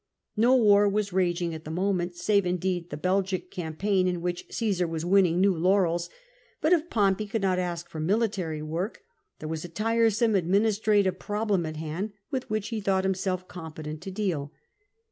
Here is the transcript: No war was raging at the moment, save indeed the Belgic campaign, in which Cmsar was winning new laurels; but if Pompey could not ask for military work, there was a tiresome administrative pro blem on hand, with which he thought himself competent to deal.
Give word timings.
No 0.35 0.55
war 0.55 0.89
was 0.89 1.13
raging 1.13 1.53
at 1.53 1.63
the 1.63 1.69
moment, 1.69 2.15
save 2.15 2.43
indeed 2.43 2.89
the 2.89 2.97
Belgic 2.97 3.51
campaign, 3.51 4.07
in 4.07 4.19
which 4.23 4.47
Cmsar 4.49 4.89
was 4.89 5.05
winning 5.05 5.39
new 5.39 5.55
laurels; 5.55 6.09
but 6.59 6.73
if 6.73 6.89
Pompey 6.89 7.27
could 7.27 7.43
not 7.43 7.59
ask 7.59 7.87
for 7.87 7.99
military 7.99 8.63
work, 8.63 9.03
there 9.37 9.47
was 9.49 9.63
a 9.63 9.69
tiresome 9.69 10.33
administrative 10.33 11.19
pro 11.19 11.45
blem 11.45 11.67
on 11.67 11.75
hand, 11.75 12.13
with 12.31 12.49
which 12.49 12.69
he 12.69 12.81
thought 12.81 13.03
himself 13.03 13.47
competent 13.47 14.01
to 14.01 14.09
deal. 14.09 14.51